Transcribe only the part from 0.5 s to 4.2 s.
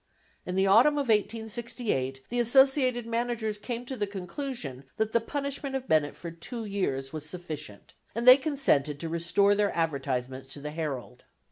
the autumn of 1868, the associated managers came to the